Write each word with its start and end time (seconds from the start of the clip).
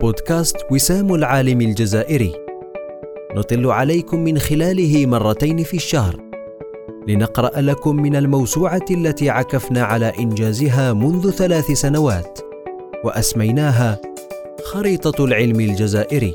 بودكاست 0.00 0.56
وسام 0.70 1.14
العالم 1.14 1.60
الجزائري. 1.60 2.32
نطل 3.36 3.66
عليكم 3.66 4.24
من 4.24 4.38
خلاله 4.38 5.06
مرتين 5.06 5.62
في 5.62 5.74
الشهر. 5.74 6.16
لنقرأ 7.08 7.60
لكم 7.60 7.96
من 7.96 8.16
الموسوعة 8.16 8.84
التي 8.90 9.30
عكفنا 9.30 9.82
على 9.82 10.12
إنجازها 10.18 10.92
منذ 10.92 11.30
ثلاث 11.30 11.70
سنوات 11.70 12.38
وأسميناها 13.04 14.00
خريطة 14.64 15.24
العلم 15.24 15.60
الجزائري. 15.60 16.34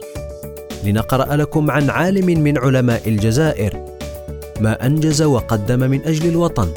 لنقرأ 0.84 1.36
لكم 1.36 1.71
عن 1.71 1.89
عالم 1.89 2.39
من 2.39 2.57
علماء 2.57 3.09
الجزائر 3.09 3.86
ما 4.61 4.86
أنجز 4.86 5.21
وقدم 5.21 5.79
من 5.79 6.02
أجل 6.05 6.29
الوطن. 6.29 6.68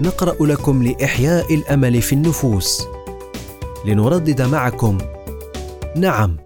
نقرأ 0.00 0.46
لكم 0.46 0.82
لإحياء 0.82 1.54
الأمل 1.54 2.02
في 2.02 2.12
النفوس. 2.12 2.86
لنردد 3.84 4.42
معكم 4.42 4.98
نعم 5.96 6.36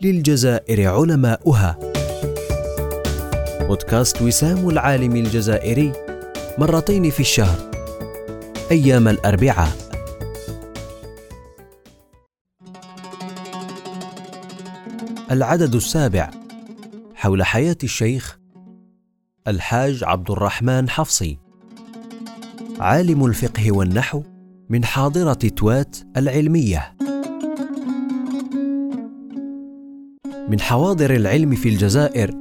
للجزائر 0.00 0.88
علماؤها. 0.88 1.78
بودكاست 3.60 4.22
وسام 4.22 4.68
العالم 4.68 5.16
الجزائري 5.16 5.92
مرتين 6.58 7.10
في 7.10 7.20
الشهر 7.20 7.70
أيام 8.70 9.08
الأربعاء. 9.08 9.72
العدد 15.30 15.74
السابع 15.74 16.30
حول 17.14 17.42
حياة 17.42 17.76
الشيخ 17.82 18.38
الحاج 19.48 20.04
عبد 20.04 20.30
الرحمن 20.30 20.88
حفصي 20.90 21.38
عالم 22.80 23.26
الفقه 23.26 23.72
والنحو 23.72 24.22
من 24.68 24.84
حاضرة 24.84 25.32
توات 25.32 25.96
العلمية. 26.16 26.97
من 30.48 30.60
حواضر 30.60 31.14
العلم 31.14 31.54
في 31.54 31.68
الجزائر. 31.68 32.34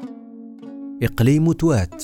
إقليم 1.04 1.52
توات 1.52 2.04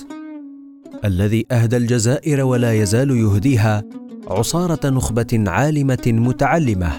الذي 1.06 1.46
أهدى 1.52 1.78
الجزائر 1.78 2.44
ولا 2.44 2.74
يزال 2.74 3.12
يهديها 3.12 3.84
عصارة 4.28 4.90
نخبة 4.90 5.44
عالمة 5.48 6.04
متعلمة. 6.08 6.92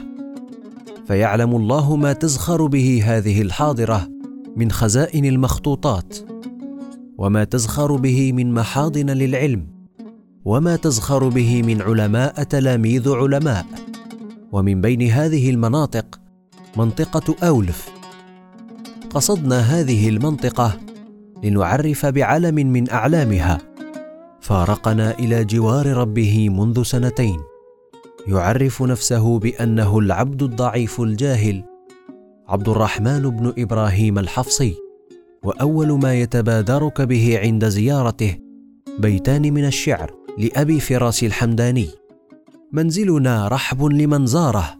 فيعلم 1.07 1.57
الله 1.57 1.97
ما 1.97 2.13
تزخر 2.13 2.67
به 2.67 3.03
هذه 3.05 3.43
الحاضرة 3.43 4.09
من 4.57 4.71
خزائن 4.71 5.25
المخطوطات 5.25 6.19
وما 7.19 7.45
تزخر 7.45 7.97
به 7.97 8.33
من 8.33 8.55
محاضن 8.55 9.11
للعلم 9.11 9.67
وما 10.45 10.77
تزخر 10.77 11.29
به 11.29 11.63
من 11.63 11.83
علماء 11.83 12.43
تلاميذ 12.43 13.09
علماء. 13.09 13.67
ومن 14.53 14.81
بين 14.81 15.03
هذه 15.03 15.51
المناطق 15.51 16.21
منطقة 16.77 17.49
أولف 17.49 17.94
قصدنا 19.15 19.61
هذه 19.61 20.09
المنطقة 20.09 20.81
لنعرف 21.45 22.07
بعلم 22.07 22.55
من 22.55 22.91
أعلامها. 22.91 23.59
فارقنا 24.41 25.19
إلى 25.19 25.45
جوار 25.45 25.87
ربه 25.87 26.49
منذ 26.49 26.83
سنتين. 26.83 27.41
يعرف 28.27 28.83
نفسه 28.83 29.39
بأنه 29.39 29.99
العبد 29.99 30.43
الضعيف 30.43 31.01
الجاهل 31.01 31.65
عبد 32.49 32.69
الرحمن 32.69 33.31
بن 33.31 33.53
إبراهيم 33.59 34.19
الحفصي. 34.19 34.75
وأول 35.43 36.01
ما 36.01 36.15
يتبادرك 36.15 37.01
به 37.03 37.39
عند 37.39 37.69
زيارته 37.69 38.39
بيتان 38.99 39.55
من 39.55 39.65
الشعر 39.65 40.15
لأبي 40.39 40.81
فراس 40.81 41.25
الحمداني. 41.25 41.89
منزلنا 42.73 43.49
رحب 43.49 43.85
لمن 43.85 44.27
زاره. 44.27 44.75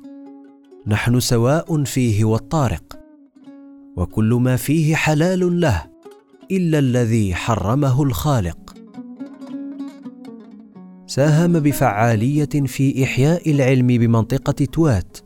نحن 0.87 1.21
سواء 1.21 1.85
فيه 1.85 2.25
والطارق. 2.25 3.04
وكل 3.97 4.35
ما 4.35 4.57
فيه 4.57 4.95
حلال 4.95 5.61
له 5.61 5.83
إلا 6.51 6.79
الذي 6.79 7.35
حرمه 7.35 8.03
الخالق. 8.03 8.75
ساهم 11.07 11.53
بفعالية 11.53 12.49
في 12.67 13.05
إحياء 13.05 13.51
العلم 13.51 13.87
بمنطقة 13.87 14.65
توات 14.65 15.19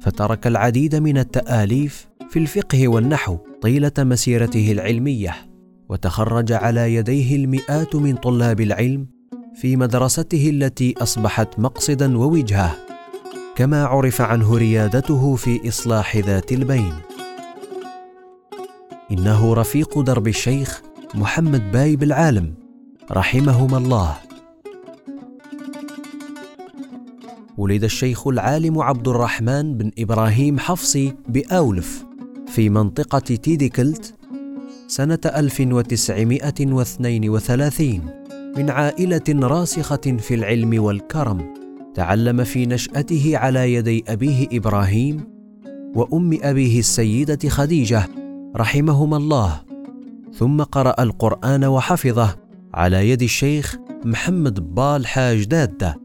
فترك 0.00 0.46
العديد 0.46 0.96
من 0.96 1.18
التآليف 1.18 2.08
في 2.30 2.38
الفقه 2.38 2.88
والنحو 2.88 3.36
طيلة 3.62 3.92
مسيرته 3.98 4.72
العلمية 4.72 5.36
وتخرج 5.88 6.52
على 6.52 6.94
يديه 6.94 7.36
المئات 7.36 7.96
من 7.96 8.14
طلاب 8.14 8.60
العلم 8.60 9.06
في 9.54 9.76
مدرسته 9.76 10.50
التي 10.50 10.94
أصبحت 10.98 11.58
مقصدا 11.58 12.18
ووجهه 12.18 12.76
كما 13.56 13.84
عرف 13.84 14.20
عنه 14.20 14.56
ريادته 14.56 15.34
في 15.36 15.68
إصلاح 15.68 16.16
ذات 16.16 16.52
البين. 16.52 16.92
إنه 19.12 19.54
رفيق 19.54 20.00
درب 20.00 20.28
الشيخ 20.28 20.82
محمد 21.14 21.72
بايب 21.72 22.02
العالم 22.02 22.54
رحمهما 23.10 23.78
الله. 23.78 24.16
ولد 27.58 27.84
الشيخ 27.84 28.26
العالم 28.26 28.80
عبد 28.80 29.08
الرحمن 29.08 29.78
بن 29.78 29.90
إبراهيم 29.98 30.58
حفصي 30.58 31.14
بأولف 31.28 32.04
في 32.46 32.68
منطقة 32.68 33.18
تيديكلت 33.18 34.14
سنة 34.86 35.18
1932 35.24 38.00
من 38.56 38.70
عائلة 38.70 39.22
راسخة 39.28 40.16
في 40.18 40.34
العلم 40.34 40.82
والكرم 40.82 41.54
تعلم 41.94 42.44
في 42.44 42.66
نشأته 42.66 43.32
على 43.34 43.74
يدي 43.74 44.04
أبيه 44.08 44.48
إبراهيم 44.52 45.24
وأم 45.94 46.38
أبيه 46.42 46.78
السيدة 46.78 47.48
خديجة 47.48 48.08
رحمهما 48.56 49.16
الله. 49.16 49.62
ثم 50.32 50.62
قرأ 50.62 51.02
القرآن 51.02 51.64
وحفظه 51.64 52.36
على 52.74 53.10
يد 53.10 53.22
الشيخ 53.22 53.76
محمد 54.04 54.74
بال 54.74 55.06
حاج 55.06 55.44
دادة. 55.44 56.00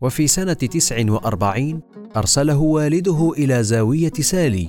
وفي 0.00 0.26
سنة 0.26 0.52
تسع 0.52 1.10
وأربعين 1.10 1.80
أرسله 2.16 2.58
والده 2.58 3.32
إلى 3.38 3.62
زاوية 3.62 4.12
سالي 4.20 4.68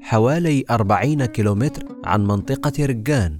حوالي 0.00 0.64
أربعين 0.70 1.24
كيلومتر 1.24 1.84
عن 2.04 2.26
منطقة 2.26 2.86
رجان. 2.86 3.38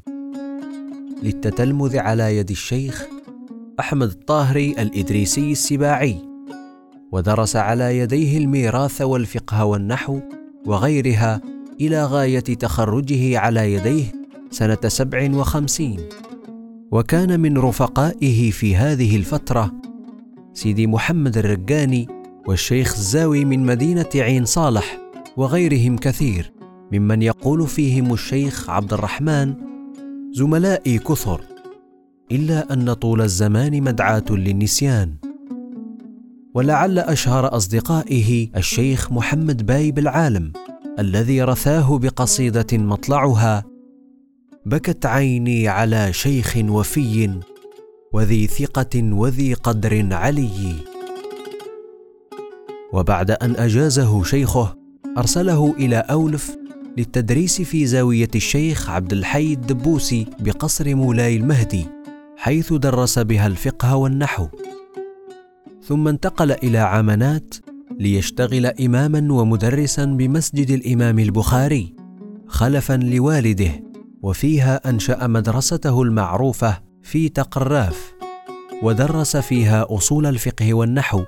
للتتلمذ 1.23 1.99
على 1.99 2.37
يد 2.37 2.51
الشيخ 2.51 3.07
أحمد 3.81 4.09
الطاهري 4.09 4.71
الإدريسي 4.73 5.53
السباعي. 5.53 6.17
ودرس 7.13 7.57
على 7.57 7.99
يديه 7.99 8.39
الميراث 8.39 9.03
والفقه 9.03 9.65
والنحو 9.65 10.21
وغيرها 10.67 11.41
إلى 11.81 12.05
غاية 12.05 12.41
تخرجه 12.41 13.39
على 13.39 13.75
يديه 13.75 14.13
سنة 14.51 14.79
سبع 14.87 15.31
وخمسين. 15.35 16.01
وكان 16.91 17.41
من 17.41 17.59
رفقائه 17.59 18.51
في 18.51 18.77
هذه 18.77 19.17
الفترة 19.17 19.73
سيدي 20.55 20.87
محمد 20.87 21.39
الرجاني 21.39 22.09
والشيخ 22.47 22.95
الزاوي 22.95 23.45
من 23.45 23.67
مدينة 23.67 24.09
عين 24.15 24.45
صالح 24.45 24.99
وغيرهم 25.37 25.97
كثير 25.97 26.53
ممن 26.93 27.23
يقول 27.23 27.67
فيهم 27.67 28.13
الشيخ 28.13 28.71
عبد 28.71 28.93
الرحمن 28.93 29.55
زملائي 30.33 30.99
كثر 30.99 31.41
إلا 32.33 32.73
أن 32.73 32.93
طول 32.93 33.21
الزمان 33.23 33.83
مدعاة 33.83 34.25
للنسيان. 34.31 35.15
ولعل 36.55 36.99
أشهر 36.99 37.57
أصدقائه 37.57 38.49
الشيخ 38.57 39.13
محمد 39.13 39.67
بايب 39.67 39.99
العالم 39.99 40.53
الذي 40.99 41.43
رثاه 41.43 41.99
بقصيدة 41.99 42.67
مطلعها 42.73 43.65
بكت 44.67 45.07
عيني 45.07 45.69
على 45.69 46.13
شيخ 46.13 46.57
وفي 46.69 47.41
وذي 48.13 48.47
ثقة 48.47 49.13
وذي 49.13 49.55
قدر 49.55 50.15
علي. 50.15 50.75
وبعد 52.93 53.31
أن 53.31 53.57
أجازه 53.57 54.23
شيخه 54.23 54.77
أرسله 55.19 55.75
إلى 55.79 55.97
أولف 55.97 56.57
للتدريس 56.97 57.63
في 57.63 57.87
زاوية 57.87 58.31
الشيخ 58.35 58.91
عبد 58.91 59.13
الحي 59.13 59.53
الدبوسي 59.53 60.27
بقصر 60.41 60.95
مولاي 60.95 61.37
المهدي 61.37 61.87
حيث 62.37 62.73
درس 62.73 63.19
بها 63.19 63.47
الفقه 63.47 63.97
والنحو. 63.97 64.47
ثم 65.83 66.09
انتقل 66.09 66.53
إلى 66.53 66.79
عمنات 66.79 67.55
ليشتغل 67.99 68.67
إماما 68.67 69.33
ومدرسا 69.33 70.05
بمسجد 70.05 70.71
الإمام 70.71 71.19
البخاري 71.19 71.95
خلفا 72.47 72.97
لوالده 72.97 73.71
وفيها 74.23 74.91
أنشأ 74.91 75.27
مدرسته 75.27 76.03
المعروفة 76.03 76.79
في 77.03 77.29
تقراف 77.29 78.13
ودرس 78.83 79.37
فيها 79.37 79.87
أصول 79.89 80.27
الفقه 80.27 80.75
والنحو 80.75 81.25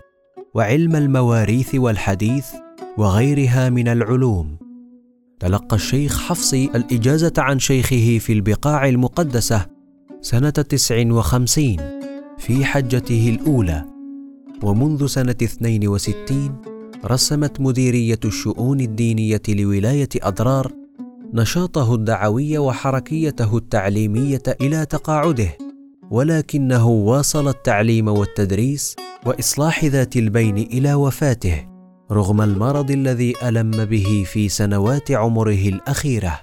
وعلم 0.55 0.97
المواريث 0.97 1.75
والحديث 1.75 2.47
وغيرها 2.99 3.71
من 3.71 3.89
العلوم. 3.89 4.57
تلقى 5.41 5.77
الشيخ 5.77 6.21
حفصي 6.21 6.71
الإجازة 6.75 7.33
عن 7.39 7.59
شيخه 7.59 8.19
في 8.19 8.33
البقاع 8.33 8.89
المقدسة 8.89 9.67
سنة 10.21 10.51
تسع 10.51 11.13
وخمسين 11.13 11.81
في 12.39 12.65
حجته 12.65 13.37
الأولى. 13.39 13.92
ومنذ 14.63 15.07
سنة 15.07 15.37
62 15.43 16.57
رسمت 17.05 17.61
مديرية 17.61 18.19
الشؤون 18.25 18.81
الدينية 18.81 19.43
لولاية 19.49 20.09
أضرار 20.23 20.73
نشاطه 21.35 21.95
الدعوي 21.95 22.59
وحركيته 22.59 23.57
التعليمية 23.57 24.43
إلى 24.61 24.87
تقاعده 24.87 25.49
ولكنه 26.11 26.89
واصل 26.89 27.49
التعليم 27.49 28.09
والتدريس 28.09 28.97
وإصلاح 29.27 29.85
ذات 29.85 30.17
البين 30.17 30.57
إلى 30.57 30.95
وفاته 30.95 31.67
رغم 32.13 32.41
المرض 32.43 32.91
الذي 32.91 33.35
ألم 33.43 33.71
به 33.71 34.25
في 34.33 34.49
سنوات 34.49 35.11
عمره 35.11 35.69
الأخيرة. 35.69 36.41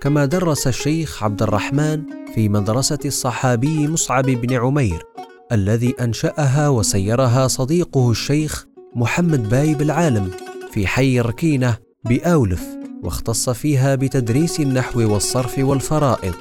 كما 0.00 0.24
درس 0.24 0.66
الشيخ 0.66 1.22
عبد 1.22 1.42
الرحمن 1.42 2.02
في 2.34 2.48
مدرسة 2.48 2.98
الصحابي 3.04 3.88
مصعب 3.88 4.24
بن 4.24 4.54
عمير 4.54 5.15
الذي 5.52 5.94
أنشأها 6.00 6.68
وسيرها 6.68 7.48
صديقه 7.48 8.10
الشيخ 8.10 8.66
محمد 8.94 9.48
بايب 9.48 9.82
العالم 9.82 10.30
في 10.70 10.86
حي 10.86 11.20
ركينه 11.20 11.76
بآولف 12.04 12.66
واختص 13.02 13.50
فيها 13.50 13.94
بتدريس 13.94 14.60
النحو 14.60 15.12
والصرف 15.12 15.58
والفرائض. 15.58 16.34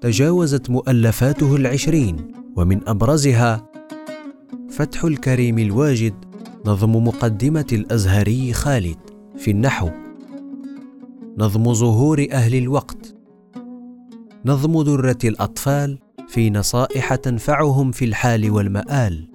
تجاوزت 0.00 0.70
مؤلفاته 0.70 1.56
العشرين 1.56 2.32
ومن 2.56 2.88
أبرزها 2.88 3.70
فتح 4.70 5.04
الكريم 5.04 5.58
الواجد 5.58 6.14
نظم 6.66 6.96
مقدمة 6.96 7.66
الأزهري 7.72 8.52
خالد 8.52 8.98
في 9.36 9.50
النحو. 9.50 9.90
نظم 11.38 11.74
ظهور 11.74 12.26
أهل 12.32 12.54
الوقت. 12.54 13.14
نظم 14.46 14.82
دره 14.82 15.18
الأطفال 15.24 15.98
في 16.28 16.50
نصائح 16.50 17.14
تنفعهم 17.14 17.92
في 17.92 18.04
الحال 18.04 18.50
والمآل. 18.50 19.28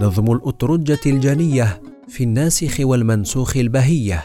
نظم 0.00 0.32
الأترجة 0.32 1.00
الجنية 1.06 1.82
في 2.08 2.24
الناسخ 2.24 2.80
والمنسوخ 2.80 3.56
البهية. 3.56 4.22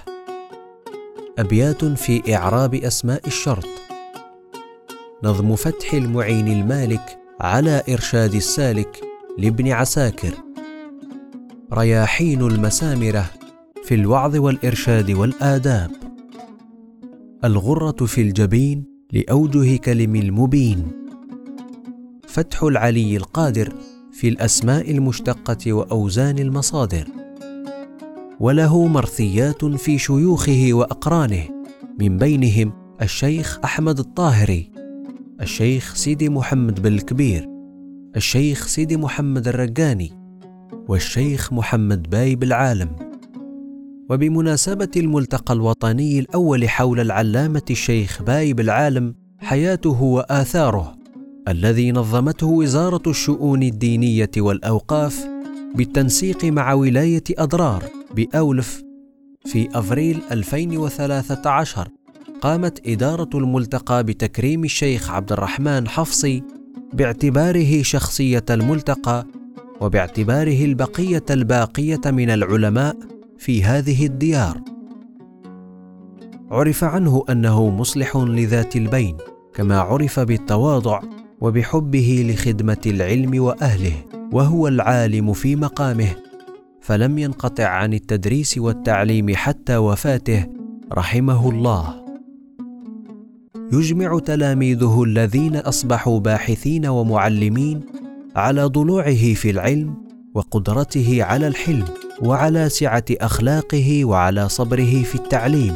أبيات 1.40 1.86
في 1.86 2.36
إعراب 2.36 2.76
أسماء 2.76 3.28
الشرط. 3.28 3.68
نظم 5.24 5.56
فتح 5.56 5.94
المعين 5.94 6.48
المالك 6.48 7.20
على 7.42 7.84
إرشاد 7.90 8.34
السالك 8.34 9.02
لابن 9.38 9.72
عساكر. 9.72 10.34
رياحين 11.74 12.42
المسامرة 12.42 13.26
في 13.84 13.96
الوعظ 13.96 14.36
والإرشاد 14.36 15.12
والآداب. 15.12 15.92
الغرة 17.44 18.06
في 18.06 18.22
الجبين 18.22 18.86
لأوجه 19.14 19.78
كلم 19.78 20.16
المبين. 20.16 21.07
فتح 22.28 22.64
العلي 22.64 23.18
القادر 23.18 23.74
في 24.12 24.28
الأسماء 24.28 24.92
المشتقة 24.92 25.74
وأوزان 25.74 26.40
المصادر. 26.40 27.08
وله 28.40 28.88
مرثيات 28.88 29.66
في 29.66 29.98
شيوخه 29.98 30.70
وأقرانه 30.72 31.44
من 32.00 32.18
بينهم 32.18 32.74
الشيخ 33.02 33.60
أحمد 33.64 34.00
الطاهري 34.00 34.72
الشيخ 35.42 35.96
سيدي 35.96 36.30
محمد 36.30 36.82
بن 36.82 36.94
الكبير 36.94 37.50
الشيخ 38.16 38.68
سيدي 38.68 38.98
محمد 38.98 39.48
الرقاني 39.48 40.12
والشيخ 40.88 41.54
محمد 41.54 42.10
باي 42.10 42.44
بلعالم 42.44 42.90
وبمناسبة 44.10 44.92
الملتقى 44.98 45.54
الوطني 45.54 46.20
الأول 46.20 46.70
حول 46.70 47.00
العلامة 47.00 47.66
الشيخ 47.72 48.22
باي 48.22 48.60
بلعالم 48.60 49.16
حياته 49.40 50.04
وآثاره. 50.04 50.97
الذي 51.48 51.92
نظمته 51.92 52.48
وزارة 52.48 53.02
الشؤون 53.08 53.64
الدينية 53.64 54.32
والأوقاف 54.38 55.28
بالتنسيق 55.76 56.46
مع 56.46 56.74
ولاية 56.74 57.24
أدرار 57.38 57.84
بأولف 58.16 58.84
في 59.46 59.70
أفريل 59.74 60.22
2013 60.32 61.88
قامت 62.42 62.88
إدارة 62.88 63.30
الملتقى 63.36 64.04
بتكريم 64.04 64.64
الشيخ 64.64 65.12
عبد 65.12 65.32
الرحمن 65.32 65.88
حفصي 65.88 66.44
باعتباره 66.94 67.82
شخصية 67.82 68.46
الملتقى 68.50 69.26
وباعتباره 69.82 70.66
البقية 70.66 71.26
الباقية 71.30 72.02
من 72.06 72.30
العلماء 72.30 72.98
في 73.38 73.64
هذه 73.64 74.06
الديار. 74.06 74.62
عرف 76.52 76.84
عنه 76.84 77.24
أنه 77.30 77.70
مصلح 77.70 78.18
لذات 78.18 78.76
البين 78.76 79.18
كما 79.54 79.80
عرف 79.80 80.20
بالتواضع 80.20 81.02
وبحبه 81.42 82.26
لخدمة 82.30 82.82
العلم 82.86 83.42
وأهله 83.44 83.94
وهو 84.32 84.68
العالم 84.68 85.34
في 85.34 85.56
مقامه. 85.56 86.10
فلم 86.82 87.18
ينقطع 87.18 87.66
عن 87.66 87.94
التدريس 87.94 88.58
والتعليم 88.58 89.36
حتى 89.36 89.78
وفاته 89.78 90.46
رحمه 90.94 91.50
الله. 91.50 92.06
يجمع 93.74 94.20
تلاميذه 94.20 95.04
الذين 95.04 95.56
أصبحوا 95.56 96.20
باحثين 96.20 96.86
ومعلمين 96.86 97.82
على 98.36 98.64
ضلوعه 98.64 99.34
في 99.34 99.50
العلم 99.50 99.94
وقدرته 100.34 101.24
على 101.24 101.48
الحلم 101.48 101.86
وعلى 102.22 102.70
سعة 102.70 103.06
أخلاقه 103.12 104.06
وعلى 104.06 104.50
صبره 104.50 105.04
في 105.04 105.16
التعليم. 105.16 105.74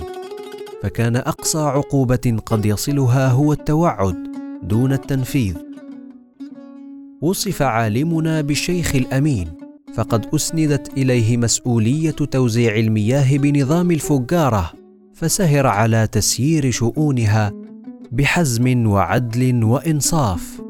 فكان 0.83 1.15
أقصى 1.15 1.59
عقوبة 1.59 2.37
قد 2.45 2.65
يصلها 2.65 3.27
هو 3.27 3.53
التوعد 3.53 4.30
دون 4.63 4.93
التنفيذ. 4.93 5.55
وصف 7.21 7.61
عالمنا 7.61 8.41
بالشيخ 8.41 8.95
الأمين 8.95 9.47
فقد 9.93 10.25
أسندت 10.35 10.97
إليه 10.97 11.37
مسؤولية 11.37 12.11
توزيع 12.11 12.75
المياه 12.75 13.37
بنظام 13.37 13.91
الفجارة 13.91 14.71
فسهر 15.13 15.67
على 15.67 16.07
تسيير 16.07 16.71
شؤونها 16.71 17.51
بحزم 18.11 18.87
وعدل 18.87 19.63
وإنصاف 19.63 20.61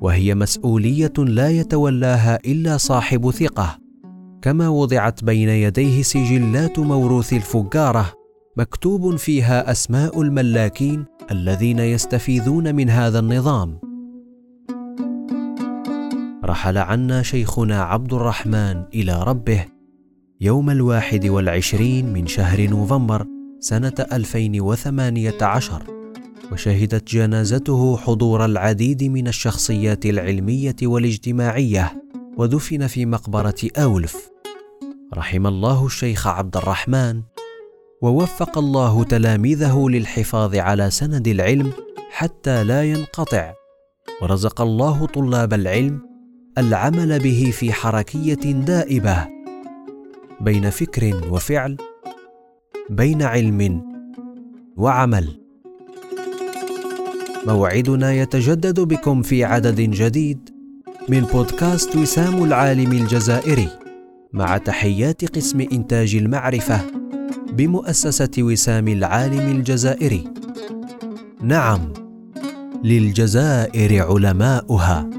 وهي 0.00 0.34
مسؤولية 0.34 1.12
لا 1.18 1.48
يتولاها 1.48 2.38
إلا 2.46 2.76
صاحب 2.76 3.30
ثقة. 3.30 3.78
كما 4.42 4.68
وضعت 4.68 5.24
بين 5.24 5.48
يديه 5.48 6.02
سجلات 6.02 6.78
موروث 6.78 7.32
الفجارة 7.32 8.12
مكتوب 8.56 9.16
فيها 9.16 9.70
أسماء 9.70 10.22
الملاكين 10.22 11.04
الذين 11.30 11.78
يستفيدون 11.78 12.74
من 12.74 12.90
هذا 12.90 13.18
النظام. 13.18 13.78
رحل 16.44 16.78
عنا 16.78 17.22
شيخنا 17.22 17.82
عبد 17.82 18.12
الرحمن 18.12 18.82
إلى 18.94 19.22
ربه 19.22 19.64
يوم 20.40 20.70
الواحد 20.70 21.26
والعشرين 21.26 22.12
من 22.12 22.26
شهر 22.26 22.68
نوفمبر 22.68 23.26
سنة 23.60 23.92
2018 24.12 25.82
وشهدت 26.52 27.08
جنازته 27.12 27.96
حضور 27.96 28.44
العديد 28.44 29.04
من 29.04 29.28
الشخصيات 29.28 30.06
العلمية 30.06 30.76
والاجتماعية 30.82 32.02
ودفن 32.36 32.86
في 32.86 33.06
مقبرة 33.06 33.68
أولف. 33.76 34.30
رحم 35.14 35.46
الله 35.46 35.86
الشيخ 35.86 36.26
عبد 36.26 36.56
الرحمن 36.56 37.22
ووفق 38.02 38.58
الله 38.58 39.04
تلاميذه 39.04 39.86
للحفاظ 39.88 40.56
على 40.56 40.90
سند 40.90 41.28
العلم 41.28 41.72
حتى 42.10 42.64
لا 42.64 42.82
ينقطع. 42.84 43.52
ورزق 44.22 44.60
الله 44.60 45.06
طلاب 45.06 45.54
العلم 45.54 46.00
العمل 46.58 47.18
به 47.18 47.50
في 47.54 47.72
حركية 47.72 48.52
دائبة. 48.52 49.26
بين 50.40 50.70
فكر 50.70 51.20
وفعل 51.30 51.76
بين 52.90 53.22
علم 53.22 53.82
وعمل. 54.76 55.40
موعدنا 57.46 58.12
يتجدد 58.12 58.80
بكم 58.80 59.22
في 59.22 59.44
عدد 59.44 59.80
جديد 59.80 60.50
من 61.08 61.20
بودكاست 61.20 61.96
وسام 61.96 62.44
العالم 62.44 62.92
الجزائري. 62.92 63.68
مع 64.32 64.58
تحيات 64.58 65.36
قسم 65.36 65.60
إنتاج 65.60 66.14
المعرفة. 66.16 66.80
بمؤسسة 67.52 68.30
وسام 68.38 68.88
العالم 68.88 69.56
الجزائري. 69.56 70.24
نعم، 71.42 71.92
للجزائر 72.84 74.02
علماؤها. 74.02 75.17